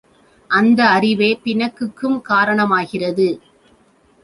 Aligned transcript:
அந்த 0.49 0.79
அறிவே 0.89 1.29
பிணக்குக்கும் 1.43 2.17
காரணமாகிறது. 2.29 3.29